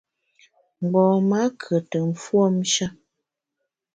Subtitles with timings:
[0.81, 2.85] Mgbom-a kùete mfuomshe.